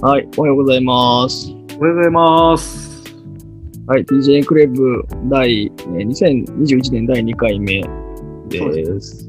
[0.00, 1.50] はい、おはようございます。
[1.76, 3.02] おはようございます。
[3.88, 6.06] はい、TJ クレブ第、えー
[6.54, 9.28] 2021年第2回目そうでです。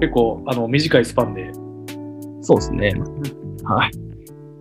[0.00, 1.50] 結構、あの、短いスパンで。
[2.40, 2.94] そうですね。
[3.64, 3.90] はい。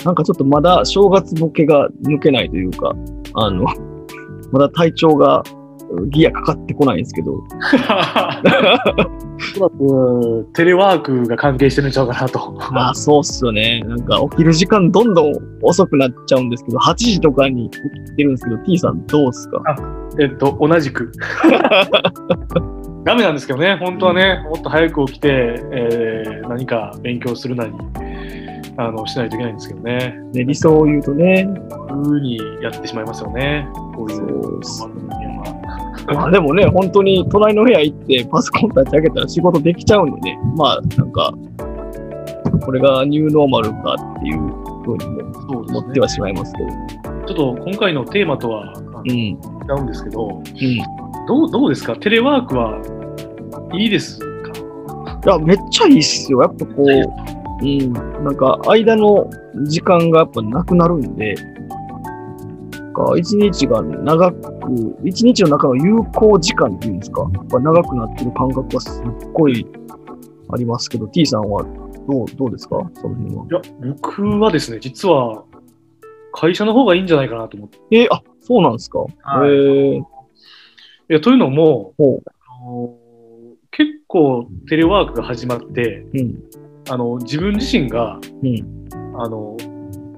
[0.04, 2.96] なんかちょっとまだ正月ボケが抜けないというか、
[3.36, 3.66] あの、
[4.52, 5.44] まだ体調が
[6.10, 7.44] ギアかかってこないんですけど、
[9.62, 12.52] らく、テレワークが関係してるんちゃうかなと。
[12.72, 13.82] まあそうっすよね。
[13.86, 19.62] なんか起きる時間どんどん遅くなっちゃうんですけど、8時とかに起きてるんですけど、T さんどうっすか？
[20.20, 21.12] えっと、同じく。
[23.06, 25.30] ダメなんですけどね、本当はね、もっと早く起きて、
[25.72, 27.72] えー何か勉強するなり、
[28.78, 30.20] あの、しないといけないんですけどね。
[30.34, 31.48] ね、理想を言うとね、
[31.88, 33.68] ふうにやってしまいますよね。
[33.96, 34.18] こういう
[34.64, 34.92] そう。
[36.08, 41.34] まあでもね、本当に隣の部屋行ってパソコン立ち上げたら仕事できちゃうんでね、まあなんか、
[42.64, 44.40] これがニューノーマルかっていう
[44.84, 46.70] ふうにも思ってはしまいますけど。
[47.28, 48.74] ちょっと今回のテーマとは。
[49.08, 49.38] 違
[49.78, 50.44] うんですけど、うん。
[51.28, 51.96] どうどうですか？
[51.96, 52.82] テレワークは
[53.74, 54.26] いいですか？
[55.26, 56.42] いや、めっちゃいいっすよ。
[56.42, 56.86] やっぱこう、
[57.62, 57.94] うん。
[57.94, 59.30] なんか間の
[59.64, 61.36] 時間がやっぱなくなるんで、
[63.18, 64.40] 一日が長く、
[65.04, 69.68] 一日の中の有効時間っていうんですか、やっぱ長くなってる感覚はすっごい
[70.50, 71.66] ありますけど、T さんは
[72.08, 72.78] どうどうですか？
[72.94, 73.46] その辺は。
[73.46, 73.62] いや、
[74.02, 75.44] 僕はですね、実は
[76.32, 77.80] 会社の方がいいんじゃないかなと思って。
[77.92, 79.00] えーあ、そうなんですか？
[79.00, 80.04] はいえー、い
[81.10, 82.94] やというのも、ほあの
[83.72, 86.10] 結構テレワークが始まって、う。
[86.14, 86.44] うん。
[86.90, 88.86] あの自分自身がうん。
[89.18, 89.56] あの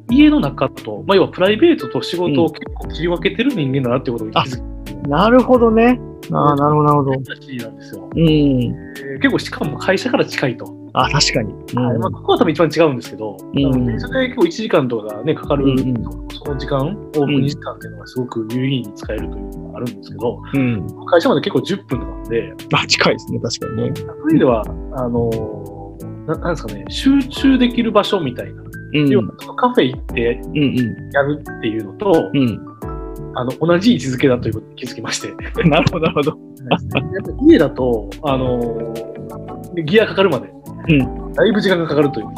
[0.10, 4.62] 家の中と、まあ、要はプライベートと仕事を結構切り分けてる人間だなってことに気づ
[5.08, 6.00] なるほどね。
[6.32, 7.12] ああ、なるほど、なるほど。
[7.12, 8.10] なんですよ。
[8.14, 8.20] うん。
[8.20, 8.88] えー
[9.20, 10.76] 結構しかも会社から近いと。
[10.94, 11.52] あ、確かに。
[11.54, 11.86] うん。
[11.88, 15.96] はいまあ、ここは多分一番違うんですけど、うん電車で結構1時間とかが、ね、かかる、うんうん
[16.30, 20.88] その時間、オープン2時間っていうのがすごく有意義に使えるというのがあるんですけど、うん。
[21.08, 23.92] 会社まで結構10分なんで、あ、近いですね、確かにね。
[23.96, 24.62] そういう意味では、
[24.94, 25.77] あのー
[26.28, 28.62] ななんですかね、集中できる場所みたいな、
[28.94, 29.10] うん。
[29.10, 32.38] 要はカフェ行ってやるっていうのと、ん。
[32.38, 32.78] うん。
[33.36, 35.34] あの同じ位置づけだということに気づきまして、
[35.70, 36.38] なるほど、なるほど。
[37.48, 40.50] 家だと、あのーギアかかるまで、
[40.90, 42.36] うんだいぶ時間がかかるというで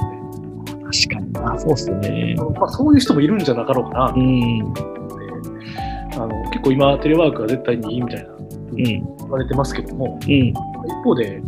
[0.91, 2.35] すね、確かにな、そうっすよね。
[2.59, 4.73] まあ、そういう人もいるんじゃなかろうかなうん。
[6.16, 8.83] あの結構今、テレワークが絶対にいいみたいなうん。
[8.83, 10.53] 言われてますけども、うん。
[10.89, 11.41] 一方で、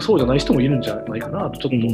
[0.00, 1.84] そうじゃない人もいるんじゃないかなと、ちょっとうん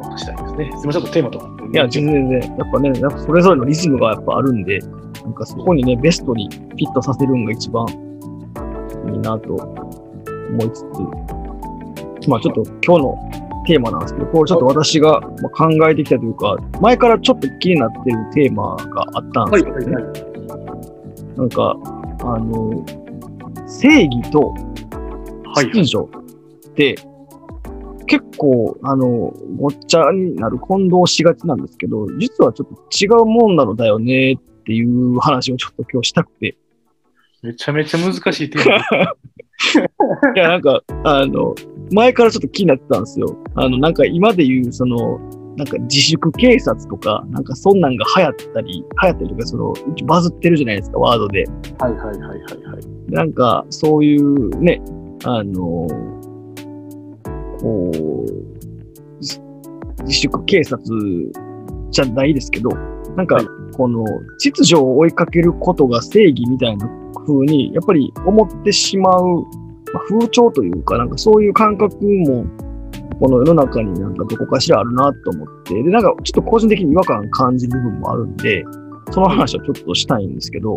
[0.00, 0.70] 思った次第ですね。
[0.72, 1.48] すみません、ちょっとテーマとか。
[1.72, 2.56] いや、全然全然。
[2.56, 4.78] やっぱね、やっぱそれぞれのリズムがやっぱあるんで、
[5.24, 7.86] なんかそこにね、ベストにフィットさせるのが一番
[9.12, 10.80] いいなと思いつ
[12.22, 13.18] つ、まあちょっと今日の
[13.66, 19.94] テーマなんですけど、これちょっと私がまあ考えてきたというか、前からちょっと気になってるテーマがあったんではい、すけどね。
[19.94, 21.38] はい、はい。
[21.38, 21.76] なんか、
[22.20, 22.84] あの、
[23.66, 24.54] 正義と
[25.58, 26.06] はい、秩序
[26.70, 26.94] って、
[28.06, 36.56] 結構、あの、ごっちゃになる混同しがちなんですけど、実はちょっと違うもんなのだよねっていう話をちょっと今日したくて。
[37.42, 38.76] めちゃめちゃ難しいテーマ。
[40.34, 41.54] いや、なんか、あの、
[41.92, 43.36] 前からちょっと気になってたんですよ。
[43.54, 45.18] あの、なんか今で言う、その、
[45.56, 49.74] なんか自粛警察とか、なんかそんなんが流行ったり、流行ったりとか、その、
[50.06, 51.44] バズってるじゃないですか、ワードで。
[51.80, 52.38] はい、はい、はい、はい。
[52.62, 54.82] はいなんか、そういうね、
[55.24, 55.86] あの、
[57.60, 57.96] こう、
[59.20, 59.40] 自
[60.04, 60.80] 自粛警察
[61.90, 62.70] じゃないですけど、
[63.16, 63.46] なんかはい、
[63.76, 64.04] この、
[64.38, 66.88] 秩序を追いかけることが正義みたいな
[67.26, 69.42] 風に、やっぱり思ってしまう、
[69.92, 72.44] まあ、風潮というか、なんかそういう感覚も、
[73.20, 78.64] この世の中になんかどこかしらあるなと思って、で、なんかちょっと個人的に違和感感じる部分もあるんで、
[79.10, 80.76] その話をちょっとしたいんですけど、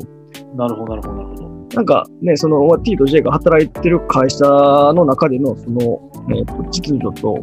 [0.56, 1.31] なるほど、なるほど、なるほど。
[1.74, 7.38] なんかね、そのまあ T と J が働いてる会社の中での、その、えっ、と、秩序と、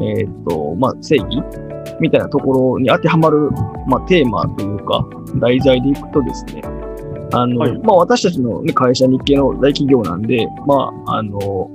[0.00, 1.42] えっ、と、まあ、正義
[2.00, 3.50] みたいなところに当てはまる、
[3.86, 5.06] まあ、テーマというか、
[5.36, 6.62] 題材でいくとですね、
[7.32, 11.70] あの、はいまあ、私たちの、ね、会社日系の大企業なんで、まあ、あの、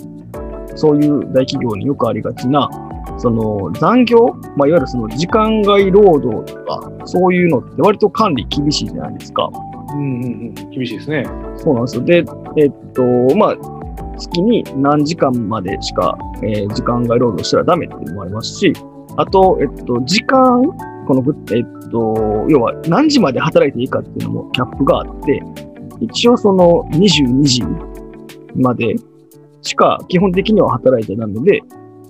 [0.75, 2.69] そういう大企業によくありがちな、
[3.18, 4.18] その残業、
[4.57, 9.51] まあ、いわゆるその時間外労働とか、そういうのって割と管理厳しいじゃないですか。
[9.94, 11.25] うんうんうん、厳しいですね。
[11.56, 12.04] そうなんですよ。
[12.04, 12.24] で、
[12.57, 13.04] えっと、
[13.36, 13.57] まあ、
[14.18, 18.74] 月に何時間までしか、えー時間外労働したらダメっていうのもありますし、
[19.18, 20.63] あと、えっと、時間、
[21.07, 25.42] この、えっと、要は何時まで働いていいかっていうのもキャップがあって、
[26.00, 27.63] 一応その22時
[28.56, 28.96] まで
[29.62, 31.62] しか基本的には働いちゃダメで、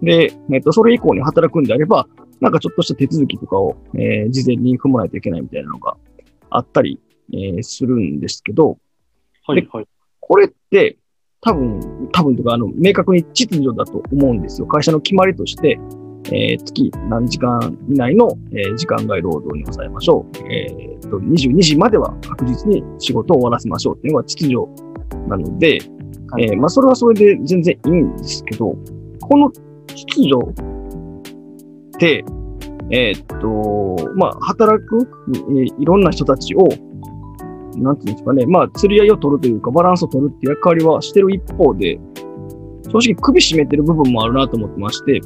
[0.02, 2.08] で、えっと、それ以降に働くんであれば、
[2.40, 5.96] なんかちょっとした手続きとかを、えー事前に踏まないといけないみたいなのが
[6.50, 7.00] あったり、
[7.32, 8.78] えーするんですけど、
[9.46, 9.88] はいはい。
[10.20, 10.98] これって
[11.42, 14.68] 多分、多分とか、あの、明確に秩序だと思うんですよ。
[14.68, 15.78] 会社の決まりとして、
[16.28, 20.38] えー月何時間以内の、えー時間外労働に抑えましょう。
[20.50, 24.58] えーと、22時までは確実に仕事を終わらせましょうっていうのが秩序
[25.28, 25.80] なので、
[26.30, 28.78] はいえーまあ、それはそれで全然いいんですけど、
[29.20, 29.52] この
[29.88, 30.62] 秩序
[31.96, 32.24] って、
[32.90, 36.70] えーっと、まあ、働く、えーいろんな人たちを、
[37.78, 42.00] なんていうんですかね、まあ、釣り合いを取るというか、バランスを取るっていう役割はしてる一方で、
[42.92, 45.22] 正直首絞めてる部分もあるなと思ってまして、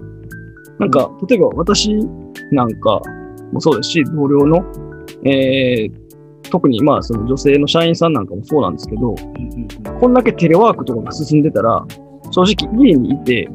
[0.79, 1.95] なんか、例えば私
[2.51, 3.01] なんか
[3.51, 4.63] もそうですし、同僚の、
[5.23, 6.07] えー
[6.49, 9.15] 特にまあ、その女性の社員さんなんかもそうなんですけど、
[10.00, 11.85] こんだけテレワークとかが進んでたら、
[12.31, 13.50] 正直家にいて、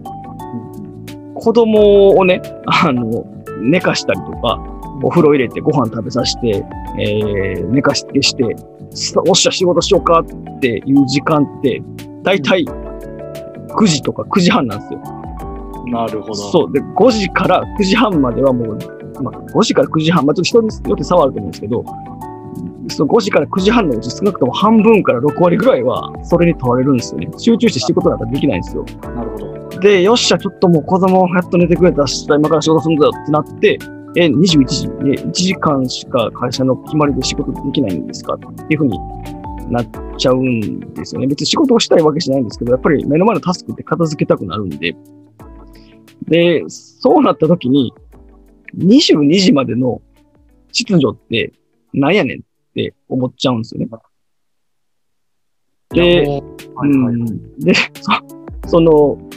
[1.34, 3.24] 子供をね、あの、
[3.62, 4.58] 寝かしたりとか、
[5.02, 6.64] お風呂入れてご飯食べさせて、
[7.00, 8.66] えー寝かしつけして、さ
[9.26, 11.82] おっしゃ仕事しようかっていう時間って、
[12.22, 15.00] だいたい9時とか9時半なんですよ。
[15.86, 16.34] なるほど。
[16.34, 16.72] そう。
[16.72, 18.78] で、5時から9時半まではもう、
[19.22, 21.84] まあ、5時から9時半、まあ、ちょっと人によって差はあると思うんですけど、
[22.88, 27.28] その5時から9時半のうち少なくとも半分から6割ぐらいはそれに問われるんですよね。
[27.38, 28.84] 集中して仕事なんかできないんですよ。
[29.14, 29.80] なるほど。
[29.80, 33.78] で、よっしゃ、ちょっともう子供やっと寝てくれたし、今から仕事するんだよってなって、
[34.16, 34.90] え、21時、え、
[35.26, 38.34] 1時間しか会社の決まりで仕事できないんですか？
[38.34, 38.98] っていうふうに
[39.70, 39.88] なっ
[40.18, 41.26] ちゃうんですよね。
[41.26, 44.94] 別に仕事をしたいわけじゃないんですけど、やっぱり目の前のタスクって片付けたくなるんで。
[46.28, 47.92] で、そうなった時に、
[48.78, 50.00] 22時までの
[50.72, 51.52] 秩序って
[51.92, 52.42] なんやねんっ
[52.74, 53.88] て思っちゃうんですよね。
[55.90, 56.42] で、
[56.76, 57.74] うんで、
[58.64, 59.31] そその、い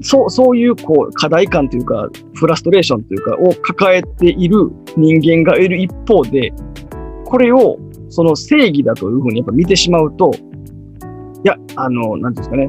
[0.00, 6.52] そう、そういう、こう、課題感というか、フラストレーションというか、を抱えている人間がいる一方で、
[7.24, 10.30] これを、その正義だというふうにやっぱ見てしまうと、
[11.44, 12.68] いや、あの、なんですかね、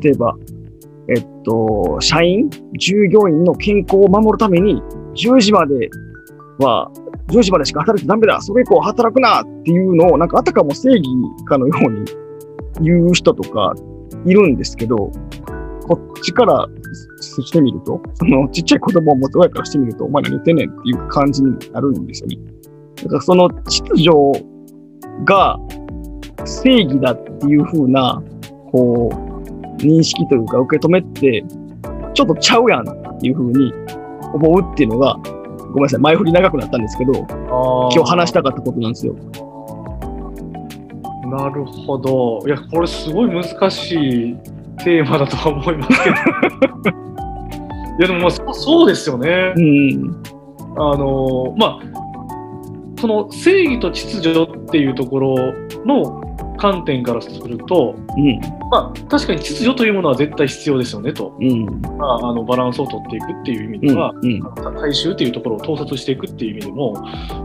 [0.00, 0.36] 例えば、
[1.08, 2.48] えっと、社員、
[2.78, 4.82] 従業員の健康を守るために、
[5.14, 5.90] 10時まで
[6.58, 6.90] は、
[7.28, 11.04] 10時までしか働いてダメだ、それ以降働くなっていうのを、なんかあたかも正義
[11.44, 12.04] かのように
[12.80, 13.74] 言う人とか
[14.24, 15.10] いるんですけど、
[15.86, 16.66] こっちから
[17.20, 22.38] してみると、そのちっちゃい子供を持つ親からしてみると、お前何言ってんねんっていう感じになるんですよね。
[22.96, 24.10] だからその秩序
[25.24, 25.58] が
[26.44, 28.22] 正義だっていう風な、
[28.72, 31.44] こう、認識というか受け止めって、
[32.14, 33.72] ちょっとちゃうやんっていう風に
[34.34, 35.16] 思うっていうのが、
[35.68, 39.14] ごめんなさい、前振り長くなったんですけど、今日話したかったことなんですよ。
[41.30, 42.42] なるほど。
[42.46, 43.94] いや、これすごい難し
[44.30, 44.36] い
[44.86, 46.16] テーマだとは思いますけど。
[47.98, 49.60] いや、でもまあそそうですよねう。
[49.60, 50.22] ん。
[50.76, 55.34] あの、まあ、その正義と秩序っていうところ
[55.84, 56.22] の
[56.56, 58.38] 観点からすると、うん。
[58.70, 61.34] まあ、確かに秩序というものは絶対必要ですよねと。
[61.40, 61.64] うん。
[61.98, 63.94] まあ、あのバランスを取っていくっていう意味うん。
[63.94, 64.40] では、うん。
[64.76, 66.94] 大衆っていうところを統率していくっていう意味でも、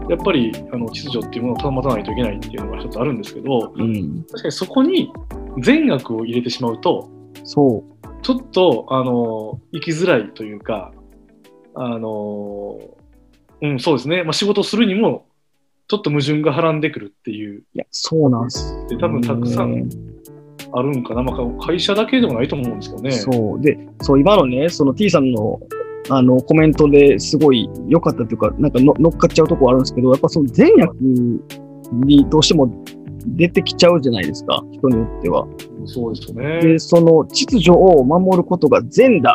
[0.08, 4.22] やっぱりあの秩序っていうものを保たないといけないっていうのが一つあるんですけど、うん。
[4.30, 5.12] 確かにそこに
[5.58, 7.10] 善悪を入れてしまうと、
[7.44, 8.22] そう。
[8.22, 10.92] ちょっとあの生きづらいというか、
[11.74, 12.78] あの
[13.62, 15.26] うん、そうですね、まあ、仕事するにも、
[15.88, 18.86] ちょっと矛盾がはらんでくるっていう、いや、そうなんです。
[18.88, 19.88] で多分たくさん
[20.72, 23.10] あるんかな、まあ、会社だけでもないと思うんですけどね。
[23.12, 23.60] そう。
[23.60, 25.60] で、そう、今のね、その T さんの、
[26.08, 32.84] あの、コメントですごい良かったというか、なんかの乗っかっちゃうとこあるんですけど、やっぱその善悪にどうしても
[33.26, 35.46] 出てきちゃうじゃないですか、人によっては。
[35.84, 36.60] そうですよね。
[36.60, 39.34] で、その秩序を守ることが善だ。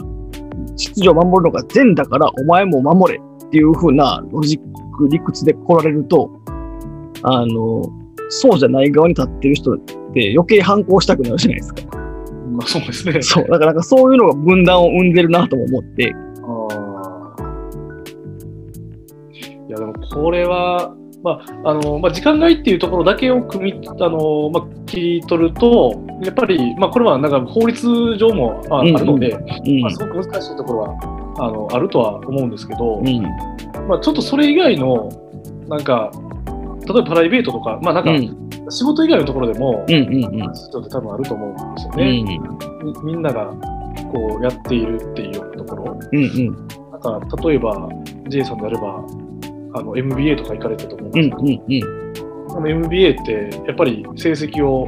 [0.75, 4.59] 秩序を守るのが善だから、お前も守れっていう風なロジッ
[4.97, 6.29] ク、理屈で来られると、
[7.23, 7.81] あの、
[8.29, 9.77] そうじゃない側に立ってる人っ
[10.13, 11.81] て余計反抗したくなるじゃないですか。
[12.51, 13.21] まあ、そうですね。
[13.21, 13.47] そう。
[13.47, 16.13] だからなんかそういうのが分断を生んでるなとも思って。
[16.13, 17.07] あー
[19.67, 33.21] いやでもこれは、まああのまあ、時間外っていうところだけを組みあの、まあ、切り取ると、やっぱり、まあ、これはなんか法律上もあ,、るので、うんまあ、すごく難しいところはあのあるとは思うんですけど、うん。
[33.87, 35.09] まあ、ちょっとそれ以外の、
[35.67, 36.11] なんか、
[36.85, 38.47] 例えばプライベートとか、まあなんかうん。
[38.69, 39.95] 仕事以外のところでも、うん。
[39.95, 40.53] うん。
[40.53, 42.25] ちょっと多分あると思うんですようん。
[42.25, 42.39] ね。
[42.83, 43.53] みみんなが
[44.11, 45.99] こうやっているっていうところ。
[46.11, 46.23] うん。
[46.23, 46.67] うん。
[46.91, 47.89] なんか例えば
[48.29, 49.03] J さんであれば
[49.73, 51.29] あの MBA とか行かれてたと思うんうん。
[51.29, 52.49] ですけど、うん。
[52.49, 54.87] その MBA ってやっぱり成績を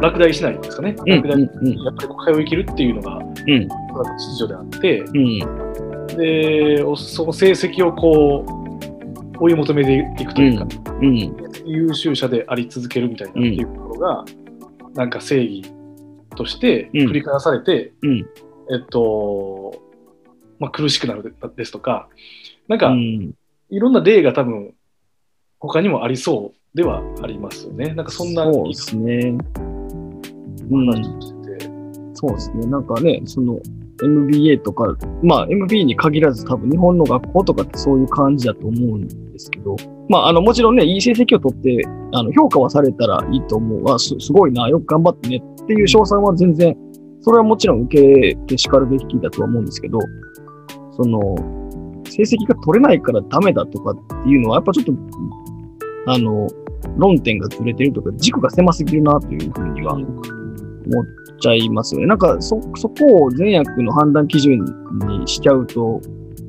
[0.00, 0.94] 落第しないんですかね。
[0.98, 1.22] うん。
[1.22, 1.84] 落第うん。
[1.84, 3.68] やっぱり通い切るっていうのが、うん。
[3.68, 6.06] 秩序であって、うん。
[6.16, 10.66] で、おその成績をこう、追い求めていくというか、
[11.00, 11.36] うん。
[11.64, 14.24] 優秀者であり続けるみたいなっていうところが、
[14.94, 15.62] なんか正義
[16.36, 18.26] として繰り返されて、うん。
[18.70, 19.82] えっと、
[20.58, 22.08] まあ、苦しくなるですとか、
[22.68, 23.32] なんか、うん。
[23.70, 24.74] いろんな例が多分、
[25.58, 27.94] 他にもありそうではありますよね。
[27.94, 29.36] なんかそんなそうですね。
[30.70, 30.92] うん。
[32.14, 32.66] そうですね。
[32.66, 33.58] なんかね、その
[34.02, 39.76] MBA とか、まあ MBA に限らず多分日本の学校とかってそういう感じだと思うんですけど、
[40.08, 41.82] まああのもちろんね、いい成績を取って、
[42.12, 43.92] あの評価はされたらいいと思う。
[43.92, 46.76] あ、すすごいな、よく頑張ってねっていう賞賛は全然、
[47.20, 49.98] それはもちろん受けて叱るべきだとは思うんですけど、
[50.92, 51.55] その、
[52.10, 54.92] 成績が取れないからダメだとかっていうのは、やっぱちょっと、
[56.06, 56.48] あの、
[56.96, 60.06] 論点がずれてるとか、軸が狭すぎるなというふうには思っ
[61.40, 62.06] ちゃいますよね。
[62.06, 64.64] なんかそ、そこを善悪の判断基準
[65.20, 66.00] にしちゃうと、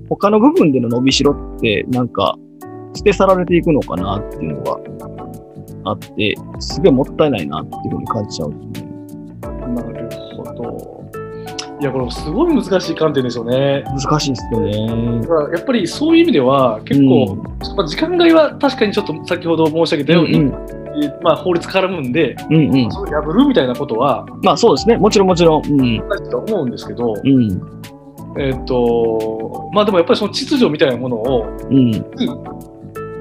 [0.09, 2.35] 他の部分での伸びしろって、なんか、
[2.93, 4.79] 捨て去られていくのかなっていうのが
[5.85, 10.06] あって、すげえもったいないなっていうふうに感じちゃうんですよね。
[11.79, 13.83] いや、これすごい難しい観点ですよね。
[13.85, 15.27] 難しいですよねだ。
[15.27, 17.35] からやっぱりそういう意味では、結構、
[17.75, 20.51] まあ、時間外は確かにちょっと先ほど申し上げたように、うん
[21.21, 22.91] まあ、法律絡むんで、うん、うんうん。
[22.91, 24.97] それを破るみたいなことはまあそうですね。
[24.97, 25.65] もちろんもちろん。
[25.65, 25.97] うん。
[26.07, 27.61] ないと思うんですけど、うん。
[28.39, 31.91] えっ、と、まあでもやっぱりその秩序みたいなものを、うん。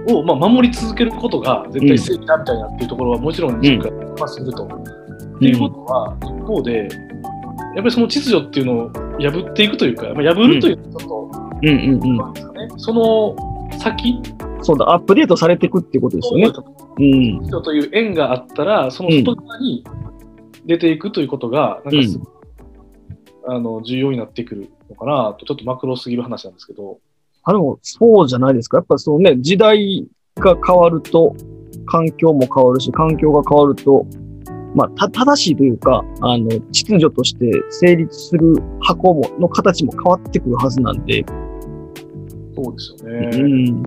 [0.09, 4.65] をまあ守り続けることが絶対正義だみたいなっていうところはもちろん軸がますると。
[4.65, 6.89] っていうことは、一方で、
[7.77, 8.91] やっぱりその秩序っていうのを
[9.21, 12.01] 破っていくというか、まあ、破るというちょっうんうんうん。
[12.01, 13.37] と、なんね、その
[13.79, 14.19] 先、
[14.63, 16.53] そうだ、アップデートされていくっていうことですよね。
[16.99, 17.03] う
[17.43, 17.45] ん。
[17.45, 19.85] 人という縁があったら、その外側に
[20.65, 22.33] 出ていくということが、なんかすごく
[23.47, 26.99] あの重要になってくるのかなと、ちょっとマクロすぎる話なんですけど、
[27.45, 28.79] あ、でも、そうじゃないですか。
[28.79, 31.37] やっぱそうね、時代が変わると、
[31.87, 34.07] 環境も変わるし、環境が変わると、
[34.77, 41.25] まあ、た、正しいというか、あの、秩序として成立する箱も、の形も変わってくるはずなんで、
[42.55, 43.71] そうですようね。
[43.71, 43.83] ん。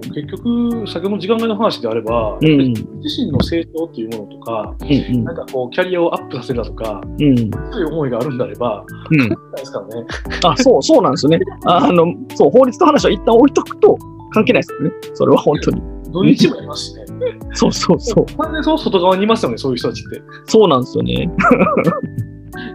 [0.00, 7.28] 結局、先ほどの時間外の話であれば、うん自身の成長っていうものとか、うんなんかこう、キャリアをアップさせるだとか、うん。
[7.28, 7.36] うん。
[7.72, 9.18] そういう思いがあるんであれば、うん。
[9.18, 10.06] ないですからね。
[10.44, 11.38] あ、そう、そうなんですよね。
[11.66, 13.96] あ あの、そう、法律の話は一旦置いとくと
[14.32, 14.90] 関係ないですよね。
[15.14, 15.82] それは本当に。
[16.12, 16.99] 土日もいますしね。
[17.52, 18.26] そうそうそう。
[18.36, 20.22] 完全にその外側にいますよね、そういう人たちって。
[20.46, 21.30] そうなんですよね。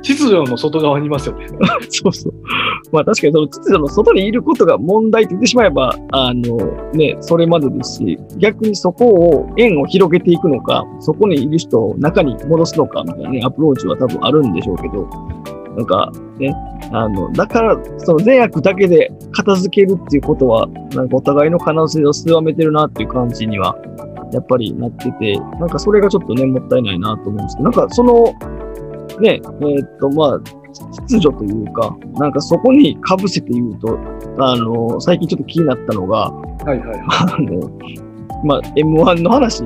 [0.01, 1.47] 秩序の外側にいますよね。
[1.89, 2.33] そうそう。
[2.91, 6.57] まあ確かにその秩序の外にいることが問題って言ってしまえば、あの
[6.93, 15.07] ね、それまでですし、逆にそこを、円を広げていくのか、そこにいる人を中に戻すのかみたいなね、アプローチは多分あるんでしょうけど、
[15.75, 16.55] なんかね、
[16.91, 23.75] あの、だから、その善悪だけで片付けるっていうことは、なんかお互いの可能性を狭めてるなっていう感じには、
[24.35, 28.23] やっぱりなってて、なんかそれがちょっとね、もったいないなと思うんですけど、なんかその、
[29.19, 30.39] ね、えーっと、まあ、
[31.07, 33.97] 秩序というか、なんかそこに被せて言うと、
[34.39, 36.99] あの、最近ちょっと気になったのが、はいはいはい。
[37.07, 37.71] あの、
[38.43, 39.63] まあ、M1 の話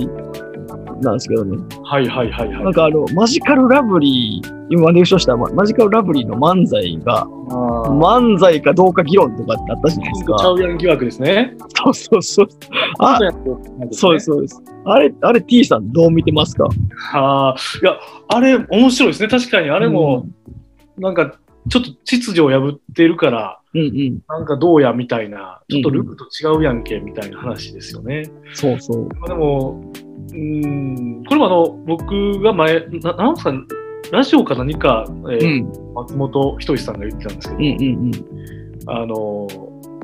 [1.02, 2.64] なんですけどね、はいはいはいはい。
[2.64, 10.52] なんかあの、マジカルラブリー、今優勝したママジカルラブリーの漫才が、漫才かどうか議論とかってあったじゃないですちゃか。
[10.52, 11.56] うやん疑惑ですね。
[11.76, 12.48] そうそうそう。
[13.00, 13.20] あ
[13.92, 14.62] そうです、そうです。
[14.86, 16.68] あれ、あれ T さんどう見てますか？
[17.14, 19.30] ああ、いや、あれ、面白いですね。
[19.30, 20.26] 確かに、あれも、
[20.98, 21.36] なんか、
[21.70, 24.20] ちょっと秩序を破ってるから、うんうん。
[24.28, 28.24] なんかどうやみたいな、ちょっとルールと違うやんけみたいな話ですよね。
[28.54, 29.08] そうそう。
[29.20, 29.89] まあでも、
[30.40, 33.54] うーん、これもあの、僕が前、ななんですか、
[34.12, 35.94] ラジオか何か、えーうん。
[35.94, 38.90] 松本人志さんが言ってたんですけど、うんうんうん。
[38.90, 39.48] あの、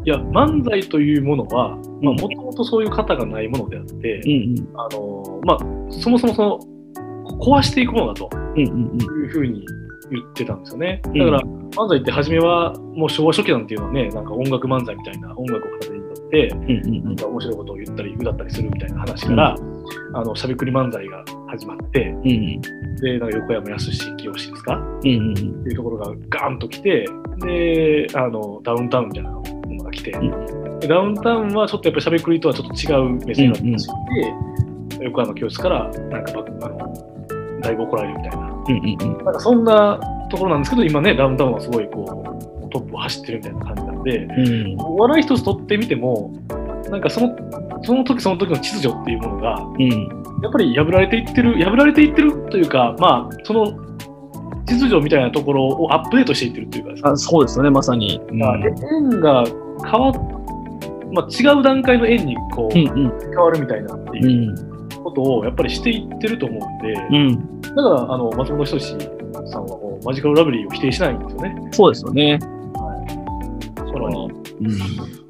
[0.05, 4.79] いや、漫才というものは、もともとそういう型がないものであって、うんうん。
[4.79, 5.57] あの、まあ、
[5.91, 6.59] そもそもその、
[7.39, 9.01] 壊していくものだとうんうんうん。
[9.01, 9.65] いうふうに
[10.11, 11.01] 言ってたんですよね。
[11.07, 19.55] んだから、漫才って初めは、もう昭和初期なんていうのはね、なんか音楽漫才みたいな音楽を片手にとって、うんうんなんか面白いことを言ったり、歌ったりするみたいな話から、
[20.13, 22.29] あの、しゃべくり漫才が始まって、うん。
[22.29, 22.61] うん
[22.95, 24.77] で、なんか横山やすし、清ですか？
[24.77, 27.05] うんうんっていうところがガーンと来て、
[27.45, 38.47] で、あの、ダウンタウンみたいなものが来て、んでダウンタウンはちょっとやっぱりしゃべくりとはちょっと違う目線が出して、横山教室から、なんかば、あの、だいぶ怒られるみたいな。
[38.47, 39.25] うんうんうん。
[39.25, 39.99] なんかそんな
[40.31, 42.23] ところなんですけど、今ね、ダウンタウンはすごいこ
[42.63, 46.33] う、トップを走ってるみたいな感じなんで、うんお笑い一つ取ってみても、
[46.89, 47.35] なんかその、
[47.85, 49.89] その時その時の秩序っていうものが、うん。
[50.41, 53.65] やっぱり破られていってる、破られていってるというか、まあ、その、
[54.65, 58.19] 秩序みたいなところをアップデートしていってるっていうかあそうですよね、まさに。
[58.29, 58.39] うん。
[58.39, 59.43] まあ円が
[59.83, 60.13] 変わっ、
[61.13, 63.19] まあ、違う段階の円にこう、うんうん。
[63.19, 64.75] 変わるみたいなってういうん。
[65.05, 68.97] ことをやっぱりしていってると思うんで、うん、だからあの松本人志
[69.51, 71.69] さんはもうマジカルラブリーを否定しないんですよね。
[71.71, 72.39] そうですよね。
[72.39, 74.31] だから、まうん、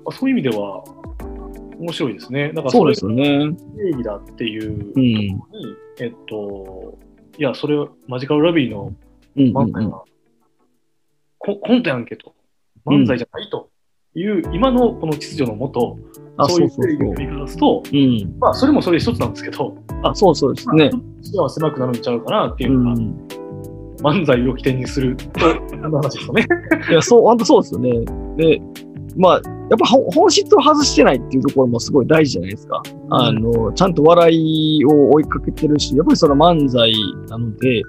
[0.07, 0.83] あ、そういう意味では
[1.79, 2.49] 面白いですね。
[2.53, 3.55] だからそうですよね。
[3.77, 5.35] 正義だっていううん、に、
[5.99, 6.97] えっと、
[7.37, 8.93] いや、それはマジカルラブリーの
[9.37, 10.03] うん、漫才は、
[11.37, 12.33] ココントやんけと、
[12.85, 13.69] 漫才じゃないと
[14.15, 15.97] いう、今のこの秩序のもと、
[16.37, 17.21] あ、そういう正義を振。
[17.21, 20.89] りかざすと、うん、まあ、それもそれで一つなんですけど、あ、そうそうですね。
[21.21, 23.27] 視野は狭くなるんちゃうかなっていううのが、ん、
[24.21, 25.23] 漫才を起点にすると、
[25.83, 26.47] あの話ですよね。
[26.89, 27.91] いや、そう、本当そうですよね。
[28.37, 28.61] で、
[29.17, 29.43] まあ、やっ
[29.79, 32.81] ぱ本質を外してないっていうところもすごい大事じゃないですか。
[33.09, 36.93] あの、ちゃんと笑いを追いかけてるし、やっぱりその漫才
[37.29, 37.81] なので、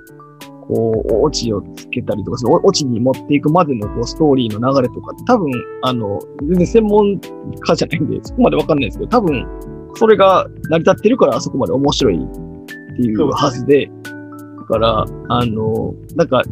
[0.68, 5.50] こう、オチをつけたりとか、そのオチに持っていくまでのこうストーリーの流れとか多分、
[5.82, 7.20] あの、全然専門
[7.60, 9.46] 家じゃないんで、そこまでわかんないですけど、多分、
[9.94, 16.42] それが成り立ってるからあそこまで面白いっていうはずで、だから、あの、なんか、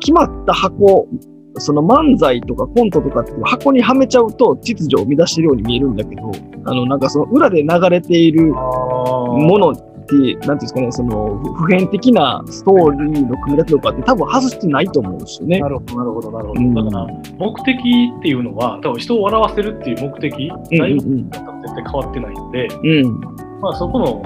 [0.00, 1.08] 決まった箱、
[1.56, 6.30] その漫才とかコントとかって箱にはめちゃうと秩序を乱してるように見えるんだけど、
[6.64, 15.68] あの、なんかその裏で流れているもものって、なんていうんですかね、その普遍的なストーリーの組み立てとかって多分外してないと思うんですよねな。
[15.68, 16.84] るほど、なるほど、なるほうんど。
[16.84, 17.06] だから、
[17.38, 17.78] 目的
[18.18, 23.20] っていうのは、多分人を笑わせるっていう目的、うん内容うんが絶対変わってないんで、うん。
[23.60, 24.22] まあ、そこの、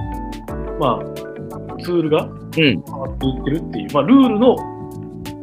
[0.80, 2.42] まあ、ツールがうん。
[2.56, 4.56] 変わっていってるっていう、まあ、ルールの、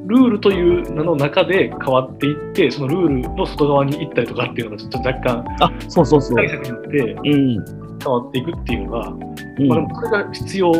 [0.05, 6.35] ルールという名の中で変わっていって、そのルールの外側に行ったりとかっていうのがちょっと若干、あ、そうそうそう。
[6.35, 7.81] 解釈によってうん。
[8.01, 10.71] 変わっていくっていうのが、うんまあ、でもそれが必要、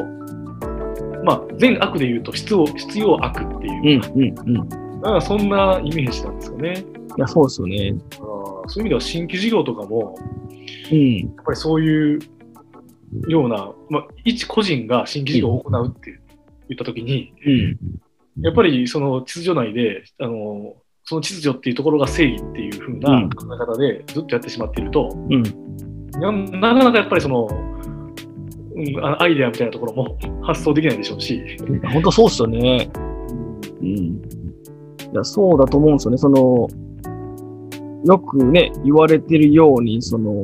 [1.24, 4.22] まあ、善悪で言うと必要、必要悪っていう、うん。
[4.22, 4.58] うん。
[4.58, 5.02] うん。
[5.02, 6.86] なんかそんなイメージなんですよね。
[7.18, 7.96] いや、そうですよね。
[8.68, 10.18] そういう意味では新規事業とかも、
[10.92, 11.18] うん。
[11.18, 12.20] やっぱりそういう
[13.28, 16.20] ような、まあ、一個人が新規事業を行うって
[16.70, 17.78] 言ったときに、うん。
[18.40, 25.44] やっぱりその秩序内で、あのその秩序っていうところが正義っていう風なうん考え方でずっとやってしまっていると、うん。
[26.20, 31.42] ななかなかやっぱりその、うん、あアイデアみたいなところも 発想できないでしょうし、
[31.92, 32.90] 本当そうっすよね。
[33.82, 33.88] うん。
[33.88, 36.18] いや、そうだと思うんですよね。
[36.18, 36.68] その、
[38.06, 40.42] よくね、言われてるように、その、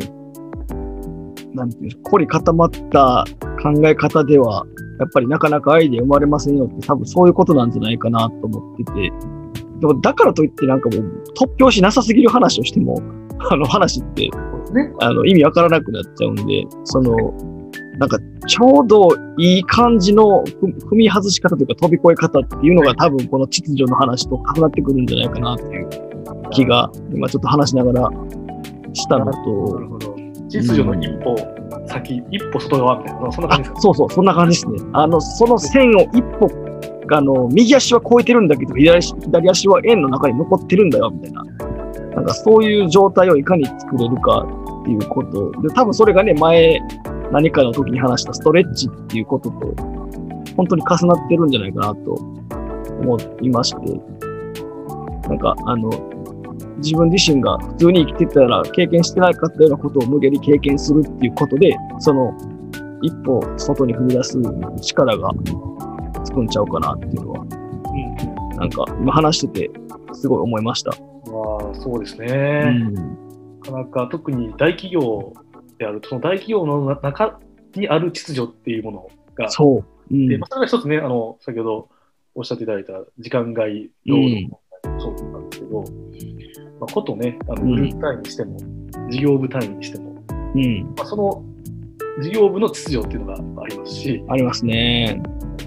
[1.53, 3.25] なんていう、凝り固まった
[3.61, 4.65] 考え方では、
[4.99, 9.11] やっぱりなかなかアイデア生まれませんよって、多分そういうことなんじゃないかなと思ってて。
[9.79, 13.01] でも、だからといってなんかもう、突拍子なさすぎる話をしても、
[13.49, 14.29] あの話って、
[14.73, 17.33] ね、あの、意味わからなくなっちゃうんで、その、
[17.99, 25.89] なんか、ちょうどいい感じのふ踏み外し方というか飛び越え方っていうのが多分この秩序の話と重なってくるんじゃないかなっていう
[26.51, 28.09] 気が、今ちょっと話しながら
[28.93, 30.15] したのなと、るほど。
[30.49, 31.35] 秩序の一歩
[31.87, 34.89] 先、一歩外側みたいな、そんな感じですか、そうそう、そんな感じですね。
[34.93, 36.49] あの、その線を一歩、
[37.11, 41.43] あの、右足は越えてるんだけど、左足左足は円の中に残ってるんだよ、みたいな。
[42.15, 44.47] なんかそういう状態をいかに作れるか
[44.81, 45.51] っていうこと。
[45.61, 46.79] で、多分それがね、前、
[47.31, 49.73] 何かの時に話したストレッチっていうことと、
[50.55, 52.13] 本当に重なってるんじゃないかなと
[53.01, 54.01] 思いまして。
[55.27, 55.91] なんか、あの、
[56.77, 62.33] 自分自身が普通に生きてたら経験してなかったようなことを無理やり経験するっていうことで、その
[63.01, 64.37] 一歩外に踏み出す
[64.81, 65.31] 力が
[66.23, 69.71] つくんちゃうかなっていうのは、うんなんか今話してて
[70.13, 70.91] すごい思いました。
[70.91, 72.63] まあ、そうですうね。
[72.71, 72.93] ん。
[72.93, 73.01] な
[73.61, 75.33] かなか特に大企業
[75.77, 77.39] であると、その大企業の中
[77.75, 79.85] にある秩序っていうものが、そう。
[80.09, 81.89] うんでまあ、それが一つね、あの先ほど
[82.33, 84.61] おっしゃっていただいた時間外労働も
[84.99, 85.83] そうなんですけど、
[86.87, 88.57] まあ、ことね、あのうんグループ単位にしても、
[89.09, 90.23] 事業部単位にしても、
[90.55, 90.93] うん。
[90.95, 91.43] まあ、その
[92.21, 95.21] 事業部の秩序っていうのがありますし、ありますね。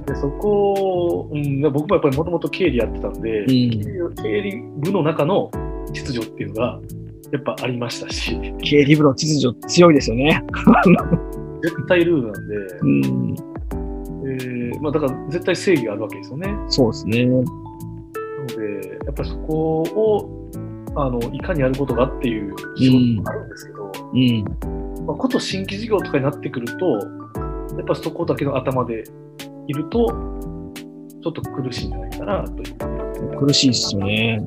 [0.06, 4.14] でそこを、うん、僕もやっぱりもともと経理やってたんで、うん。
[4.14, 5.50] 経理部の中の
[5.92, 6.80] 秩序っていうのが
[7.32, 10.42] やっぱありましたし、経理部の秩序強いですよね。
[11.62, 13.34] 絶対ルールなんで、うん。
[14.22, 16.52] えーまあ、だから絶対正義があるわけですよね。
[16.52, 17.26] なそうですね。
[17.26, 17.42] の
[18.46, 20.39] で、やっぱりそこを
[21.04, 24.44] あのいかにやることがっていう仕事もあるんですけど、うん。
[25.06, 26.86] まあ、こと新規事業とかになってくると、
[27.76, 29.04] やっぱそこだけの頭で
[29.68, 30.08] いると、
[31.22, 32.74] ちょっと苦しいんじゃないかなという。
[33.38, 34.40] 苦しいっすよね。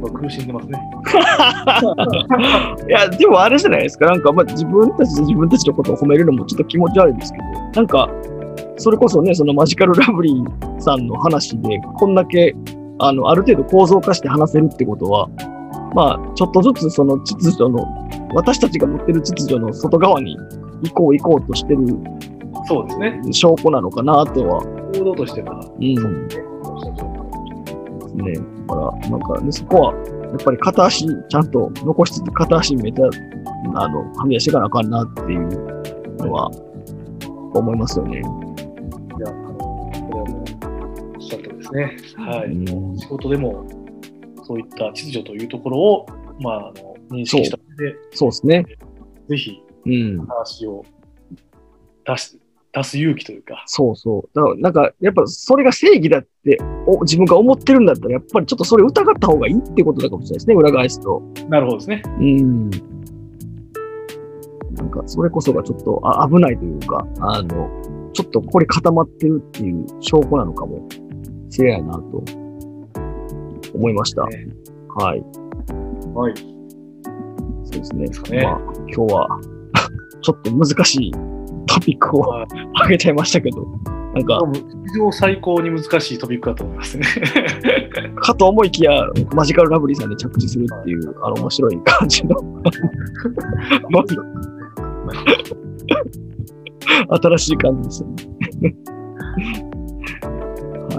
[0.00, 0.78] まあ、苦しんでますね。
[2.88, 4.06] いや、でもあれじゃないですか。
[4.06, 8.08] なんか、まあ、自分たちで自分たちのことを褒めるのもちょっと気持ち悪いですけど、なんか、
[8.76, 12.54] それこそね、そのマジカルラブリーさんの話で、こんだけ、
[12.98, 15.28] あの、ある程度構造化して話せるってことは、
[15.94, 17.86] まあ、ちょっとずつその秩序の、
[18.34, 20.36] 私たちが持ってる秩序の外側に
[20.82, 21.86] 行こう行こうとしてる
[22.66, 23.20] そうですね。
[23.32, 24.62] 証拠なのかなとは、
[24.94, 25.94] 行動としては、うん、
[28.22, 28.34] ね。
[28.66, 33.06] だから、なんかね、そこは、やっぱり片足、ちゃんと残しつつ片足めっちゃ、
[33.74, 35.48] あの、はみ出していかなあかんなっていう
[36.18, 36.50] のは、
[37.54, 38.20] 思いますよね。
[41.72, 42.22] ですね。
[42.24, 42.50] はい。
[42.50, 43.66] うん仕事でも、
[44.44, 46.06] そういった秩序というところを、
[46.40, 48.64] まあ、あの認識した上で、そうですね。
[49.28, 50.26] ぜひうん。
[50.26, 50.84] 話を
[52.04, 52.38] 出す、
[52.72, 54.30] 出す勇気というか、そうそう。
[54.34, 61.22] だから、なんか、やっぱそれが正義だってお自分が思ってるんだったら、やっぱりちょっとそれ疑った方がいいってことだかもしれないですね、裏返すと。
[61.48, 62.02] なるほどですね。
[62.06, 62.70] うん。
[64.74, 67.70] なんか、それこそがちょっとあ危ないというか、あの、
[68.12, 70.88] ちょっとこれ固まってるっていう証拠なのかも
[71.50, 72.24] しれなと
[73.74, 74.24] 思いました。
[74.26, 74.46] ね
[74.96, 75.22] はい。
[76.14, 76.34] はい。
[77.64, 78.06] そうですね。
[78.38, 78.58] ねまあ、
[78.94, 79.40] 今日は
[80.22, 81.12] ちょっと難しい
[81.66, 82.46] トピックをはい
[82.84, 83.66] 上げちゃいましたけど、
[84.14, 84.40] なんか、
[84.86, 87.04] 史上最高に難しいトピックだと思いますね。
[88.16, 92.36] かと思いきや、マジカルラブリーさんで着地するっていう、あの、面白い感じの
[97.10, 98.16] 新しい感じですよね。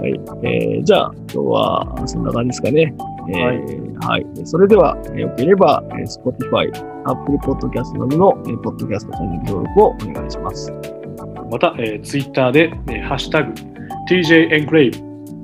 [0.00, 0.18] はい。
[0.42, 2.94] えーじゃあ、今日はそんな感じですかね。
[3.28, 4.26] えーはい。
[4.44, 6.70] それでは、えーよければ、えー Spotify、
[7.04, 10.72] Apple Podcast などの、えー、ポッドキャストチャンネル登録をお願いします。
[11.50, 13.52] また、えー、ツイッターで、えーハッシュタグ
[14.08, 14.98] TJ エンクレイブ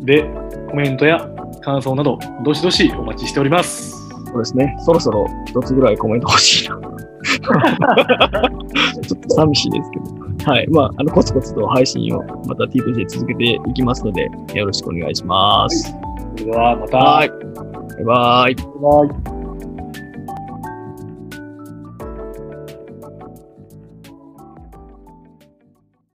[0.06, 0.24] で
[0.70, 1.28] コメントや
[1.60, 3.90] 感想など、どしどしお待ちしております。
[4.26, 4.74] そうですね。
[4.80, 6.76] そろそろ一つぐらいコメント欲しいな。
[6.80, 10.25] ちょっと寂しいですけど。
[10.46, 10.68] はい。
[10.68, 15.92] まあ、あの、コツコツと配信をまた T と J 続けていきますので、よろしくお願いします。
[16.36, 16.98] それではまた。
[16.98, 17.28] はい。
[17.28, 17.34] バ
[18.00, 18.54] イバイ。
[18.54, 19.35] バイバイ